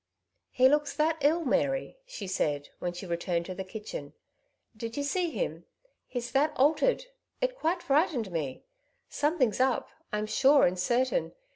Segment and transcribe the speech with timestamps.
[0.49, 4.13] "He looks that ill, Mary/' she said, when she returned to the kitchen."
[4.75, 5.67] Did you see him?
[6.07, 7.05] He's that altered,
[7.39, 8.63] it quite frightened nie.
[9.09, 11.33] Something's up, I'm sure and certain.